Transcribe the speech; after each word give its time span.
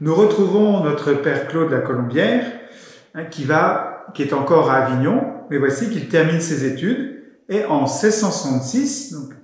Nous 0.00 0.14
retrouvons 0.14 0.82
notre 0.82 1.12
Père 1.12 1.46
Claude 1.46 1.70
la 1.70 1.80
Colombière, 1.80 2.46
hein, 3.14 3.24
qui, 3.24 3.44
va, 3.44 4.06
qui 4.14 4.22
est 4.22 4.32
encore 4.32 4.70
à 4.70 4.76
Avignon, 4.76 5.22
mais 5.50 5.58
voici 5.58 5.90
qu'il 5.90 6.08
termine 6.08 6.40
ses 6.40 6.64
études, 6.64 7.22
et 7.50 7.66
en 7.66 7.80
1666, 7.80 9.12
donc, 9.12 9.34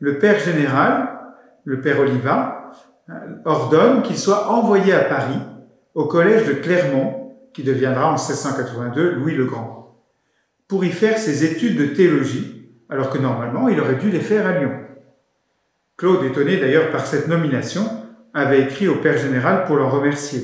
le 0.00 0.18
Père 0.18 0.38
général, 0.38 1.18
le 1.64 1.82
Père 1.82 2.00
Oliva, 2.00 2.72
hein, 3.08 3.20
ordonne 3.44 4.00
qu'il 4.00 4.16
soit 4.16 4.50
envoyé 4.50 4.94
à 4.94 5.04
Paris, 5.04 5.38
au 5.94 6.06
collège 6.06 6.46
de 6.46 6.54
Clermont, 6.54 7.34
qui 7.52 7.62
deviendra 7.62 8.06
en 8.06 8.12
1682 8.12 9.16
Louis 9.16 9.34
le 9.34 9.44
Grand, 9.44 10.02
pour 10.66 10.82
y 10.86 10.90
faire 10.90 11.18
ses 11.18 11.44
études 11.44 11.78
de 11.78 11.94
théologie, 11.94 12.70
alors 12.88 13.10
que 13.10 13.18
normalement 13.18 13.68
il 13.68 13.78
aurait 13.80 13.96
dû 13.96 14.10
les 14.10 14.20
faire 14.20 14.46
à 14.46 14.58
Lyon. 14.58 14.72
Claude, 15.98 16.24
étonné 16.24 16.56
d'ailleurs 16.56 16.90
par 16.90 17.06
cette 17.06 17.28
nomination, 17.28 18.05
avait 18.36 18.62
écrit 18.62 18.86
au 18.86 18.96
Père 18.96 19.16
général 19.16 19.64
pour 19.64 19.76
l'en 19.76 19.88
remercier. 19.88 20.42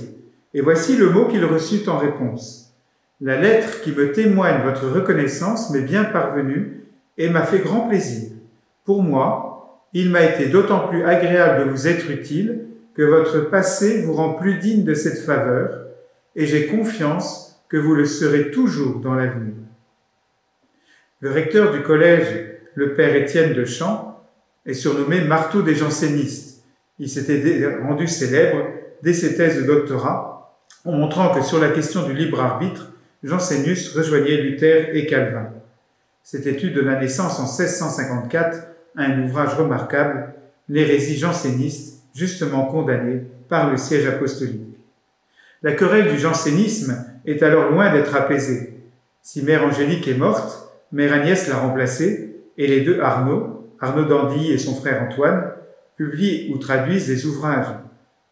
Et 0.54 0.62
voici 0.62 0.96
le 0.96 1.10
mot 1.10 1.26
qu'il 1.26 1.44
reçut 1.44 1.86
en 1.88 1.98
réponse. 1.98 2.74
La 3.20 3.38
lettre 3.38 3.82
qui 3.82 3.92
me 3.92 4.12
témoigne 4.12 4.62
votre 4.64 4.88
reconnaissance 4.88 5.70
m'est 5.70 5.82
bien 5.82 6.04
parvenue 6.04 6.84
et 7.18 7.28
m'a 7.28 7.42
fait 7.42 7.58
grand 7.58 7.88
plaisir. 7.88 8.30
Pour 8.86 9.02
moi, 9.02 9.78
il 9.92 10.08
m'a 10.10 10.24
été 10.24 10.46
d'autant 10.46 10.88
plus 10.88 11.04
agréable 11.04 11.64
de 11.64 11.70
vous 11.70 11.86
être 11.86 12.10
utile 12.10 12.64
que 12.94 13.02
votre 13.02 13.40
passé 13.40 14.02
vous 14.02 14.14
rend 14.14 14.34
plus 14.34 14.54
digne 14.54 14.84
de 14.84 14.94
cette 14.94 15.18
faveur, 15.18 15.86
et 16.34 16.46
j'ai 16.46 16.66
confiance 16.66 17.62
que 17.68 17.76
vous 17.76 17.94
le 17.94 18.06
serez 18.06 18.50
toujours 18.50 19.00
dans 19.00 19.14
l'avenir. 19.14 19.54
Le 21.20 21.30
recteur 21.30 21.72
du 21.72 21.82
collège, 21.82 22.46
le 22.74 22.94
père 22.94 23.14
Étienne 23.14 23.52
de 23.52 23.66
Champ, 23.66 24.24
est 24.64 24.74
surnommé 24.74 25.20
marteau 25.20 25.60
des 25.60 25.74
jansénistes 25.74 26.51
il 27.02 27.08
s'était 27.08 27.66
rendu 27.82 28.06
célèbre 28.06 28.64
dès 29.02 29.12
ses 29.12 29.34
thèses 29.34 29.56
de 29.60 29.66
doctorat, 29.66 30.56
en 30.84 30.92
montrant 30.92 31.34
que 31.34 31.42
sur 31.42 31.58
la 31.58 31.70
question 31.70 32.06
du 32.06 32.14
libre 32.14 32.40
arbitre, 32.40 32.92
Jansénus 33.24 33.96
rejoignait 33.96 34.36
Luther 34.36 34.94
et 34.94 35.04
Calvin. 35.06 35.50
Cette 36.22 36.46
étude 36.46 36.74
donna 36.74 37.00
naissance 37.00 37.40
en 37.40 37.42
1654 37.42 38.68
à 38.96 39.02
un 39.02 39.24
ouvrage 39.24 39.54
remarquable, 39.54 40.32
L'hérésie 40.68 41.18
janséniste, 41.18 42.04
justement 42.14 42.66
condamnée 42.66 43.22
par 43.48 43.68
le 43.68 43.76
siège 43.78 44.06
apostolique. 44.06 44.78
La 45.62 45.72
querelle 45.72 46.08
du 46.08 46.20
jansénisme 46.20 47.04
est 47.26 47.42
alors 47.42 47.72
loin 47.72 47.92
d'être 47.92 48.14
apaisée. 48.14 48.78
Si 49.22 49.42
Mère 49.42 49.64
Angélique 49.64 50.06
est 50.06 50.14
morte, 50.14 50.68
Mère 50.92 51.12
Agnès 51.12 51.48
l'a 51.48 51.56
remplacée, 51.56 52.36
et 52.56 52.68
les 52.68 52.82
deux 52.82 53.00
Arnaud, 53.00 53.68
Arnaud 53.80 54.04
d'Andy 54.04 54.52
et 54.52 54.58
son 54.58 54.76
frère 54.76 55.02
Antoine, 55.02 55.52
publient 55.96 56.50
ou 56.52 56.58
traduisent 56.58 57.06
des 57.06 57.26
ouvrages. 57.26 57.74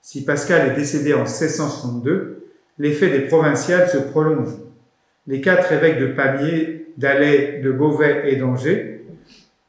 Si 0.02 0.24
Pascal 0.24 0.70
est 0.70 0.74
décédé 0.74 1.14
en 1.14 1.24
1662, 1.24 2.46
l'effet 2.78 3.10
des 3.10 3.26
provinciales 3.26 3.88
se 3.88 3.98
prolonge. 3.98 4.54
Les 5.26 5.40
quatre 5.40 5.72
évêques 5.72 6.00
de 6.00 6.08
Pamiers, 6.08 6.86
d'Alais, 6.96 7.60
de 7.62 7.70
Beauvais 7.70 8.32
et 8.32 8.36
d'Angers 8.36 9.04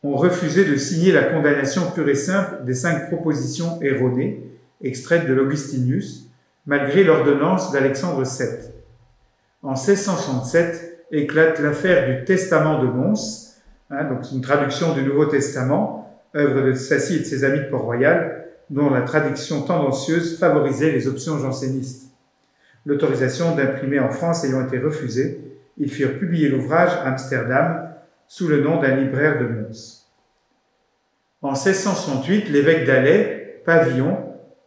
ont 0.03 0.16
refusé 0.16 0.66
de 0.66 0.75
signer 0.78 1.12
la 1.12 1.23
condamnation 1.23 1.91
pure 1.91 2.09
et 2.09 2.16
simple 2.16 2.66
des 2.66 2.74
cinq 2.74 3.09
propositions 3.09 3.79
erronées, 3.81 4.44
extraites 4.81 5.28
de 5.28 5.34
l'Augustinus, 5.34 6.29
malgré 6.66 7.03
l'ordonnance 7.03 7.72
d'Alexandre 7.72 8.23
VII. 8.23 8.72
En 9.62 9.73
1667 9.73 11.06
éclate 11.12 11.59
l'affaire 11.59 12.08
du 12.08 12.25
Testament 12.25 12.81
de 12.81 12.88
Mons, 12.88 13.58
hein, 13.90 14.06
donc 14.06 14.31
une 14.31 14.41
traduction 14.41 14.94
du 14.94 15.03
Nouveau 15.03 15.25
Testament, 15.25 16.10
œuvre 16.36 16.62
de 16.68 16.74
Sassy 16.74 17.18
et 17.18 17.19
de 17.19 17.25
ses 17.25 17.44
amis 17.44 17.59
de 17.59 17.69
Port-Royal, 17.69 18.46
dont 18.69 18.90
la 18.90 19.02
traduction 19.02 19.64
tendancieuse 19.64 20.38
favorisait 20.40 20.92
les 20.92 21.08
options 21.08 21.38
jansénistes. 21.38 22.12
L'autorisation 22.86 23.56
d'imprimer 23.56 24.00
en 24.00 24.09
France 24.09 24.44
ayant 24.44 24.66
été 24.66 24.80
refusée, 24.80 25.41
ils 25.78 25.91
firent 25.91 26.18
publier 26.18 26.50
l'ouvrage 26.50 26.91
à 26.91 27.09
Amsterdam 27.09 27.90
sous 28.28 28.47
le 28.47 28.62
nom 28.62 28.80
d'un 28.80 28.96
libraire 28.96 29.40
de 29.40 29.46
Mons. 29.46 30.08
En 31.41 31.52
1668, 31.52 32.50
l'évêque 32.50 32.86
d'Alais, 32.86 33.62
Pavillon, 33.66 34.18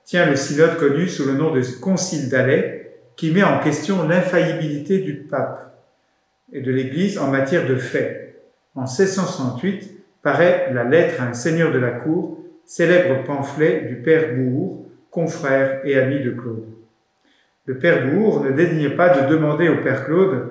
tient 0.05 0.29
le 0.29 0.37
synode 0.37 0.77
connu 0.77 1.09
sous 1.09 1.25
le 1.25 1.33
nom 1.33 1.53
de 1.53 1.63
Concile 1.81 2.29
d'Alais, 2.29 3.01
qui 3.17 3.31
met 3.31 3.43
en 3.43 3.61
question 3.61 4.07
l'infaillibilité 4.07 4.99
du 4.99 5.15
pape 5.15 5.65
et 6.53 6.61
de 6.61 6.71
l'Église 6.71 7.19
en 7.19 7.29
matière 7.29 7.67
de 7.67 7.77
fait. 7.77 8.43
En 8.75 8.83
1668, 8.83 10.04
paraît 10.25 10.73
La 10.73 10.83
lettre 10.83 11.23
à 11.23 11.27
un 11.27 11.35
seigneur 11.35 11.71
de 11.71 11.79
la 11.79 11.93
cour, 11.93 12.41
célèbre 12.65 13.23
pamphlet 13.25 13.83
du 13.83 13.97
père 13.97 14.35
Bourg, 14.35 14.87
confrère 15.11 15.83
et 15.85 15.97
ami 15.97 16.21
de 16.21 16.31
Claude. 16.31 16.65
Le 17.67 17.79
père 17.79 18.11
Bourg 18.11 18.43
ne 18.43 18.51
dédaignait 18.51 18.97
pas 18.97 19.11
de 19.11 19.29
demander 19.29 19.69
au 19.69 19.77
père 19.83 20.07
Claude, 20.07 20.51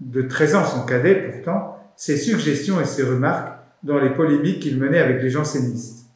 de 0.00 0.22
13 0.22 0.54
ans 0.54 0.64
son 0.64 0.86
cadet 0.86 1.14
pourtant, 1.14 1.78
ses 1.96 2.16
suggestions 2.16 2.80
et 2.80 2.84
ses 2.84 3.02
remarques 3.02 3.58
dans 3.82 3.98
les 3.98 4.10
polémiques 4.10 4.60
qu'il 4.60 4.78
menait 4.78 5.00
avec 5.00 5.22
les 5.22 5.30
jansénistes. 5.30 6.06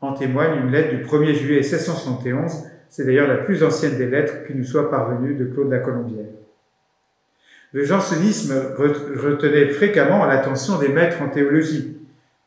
En 0.00 0.14
témoigne 0.14 0.60
une 0.62 0.72
lettre 0.72 0.96
du 0.96 1.04
1er 1.04 1.34
juillet 1.34 1.60
1671, 1.60 2.64
c'est 2.88 3.04
d'ailleurs 3.04 3.28
la 3.28 3.38
plus 3.38 3.62
ancienne 3.62 3.98
des 3.98 4.06
lettres 4.06 4.44
qui 4.46 4.54
nous 4.54 4.64
soit 4.64 4.90
parvenue 4.90 5.34
de 5.34 5.44
Claude 5.44 5.70
la 5.70 5.78
Colombière. 5.78 6.26
Le 7.72 7.84
jansénisme 7.84 8.54
retenait 8.78 9.68
fréquemment 9.68 10.24
l'attention 10.24 10.78
des 10.78 10.88
maîtres 10.88 11.20
en 11.20 11.28
théologie, 11.28 11.96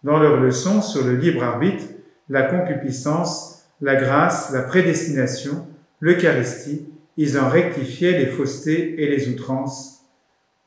dans 0.04 0.20
leurs 0.20 0.40
leçons 0.40 0.82
sur 0.82 1.06
le 1.06 1.16
libre 1.16 1.44
arbitre, 1.44 1.84
la 2.30 2.44
concupiscence, 2.44 3.66
la 3.82 3.96
grâce, 3.96 4.52
la 4.54 4.64
prédestination, 4.64 5.66
l'Eucharistie, 6.00 6.88
ils 7.18 7.38
en 7.38 7.50
rectifiaient 7.50 8.18
les 8.18 8.28
faussetés 8.28 9.04
et 9.04 9.10
les 9.10 9.30
outrances. 9.30 10.06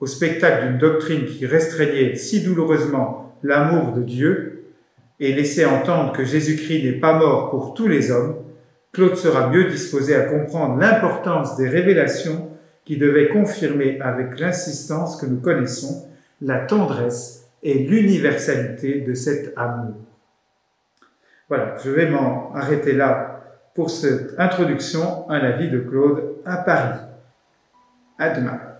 Au 0.01 0.07
spectacle 0.07 0.67
d'une 0.67 0.79
doctrine 0.79 1.27
qui 1.27 1.47
restreignait 1.47 2.17
si 2.17 2.43
douloureusement 2.43 3.37
l'amour 3.43 3.93
de 3.93 4.03
Dieu 4.03 4.65
et 5.21 5.33
laissait 5.33 5.65
entendre 5.65 6.13
que 6.13 6.25
Jésus-Christ 6.25 6.85
n'est 6.85 7.01
pas 7.01 7.19
mort 7.19 7.51
pour 7.51 7.75
tous 7.75 7.89
les 7.89 8.11
hommes, 8.11 8.37
Claude 8.93 9.17
sera 9.17 9.49
mieux 9.49 9.71
disposé 9.71 10.15
à 10.15 10.23
comprendre 10.23 10.79
l'importance 10.79 11.57
des 11.57 11.69
révélations 11.69 12.51
qui 12.85 12.99
devaient 12.99 13.29
confirmer 13.29 13.99
avec 14.01 14.39
l'insistance 14.39 15.17
que 15.17 15.27
nous 15.27 15.41
connaissons 15.41 16.07
la 16.43 16.59
tendresse 16.59 17.42
et 17.63 17.75
l'universalité 17.75 19.01
de 19.01 19.15
cet 19.15 19.53
amour. 19.57 19.97
Voilà, 21.49 21.77
je 21.85 21.91
vais 21.91 22.09
m'en 22.09 22.55
arrêter 22.55 22.93
là 22.93 23.43
pour 23.75 23.91
cette 23.91 24.39
introduction 24.39 25.29
à 25.29 25.39
la 25.39 25.53
vie 25.53 25.71
de 25.71 25.81
Claude 25.81 26.37
à 26.45 26.59
Paris. 26.59 26.99
À 28.19 28.31
demain. 28.31 28.72